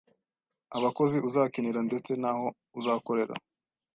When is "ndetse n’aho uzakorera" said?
1.89-3.33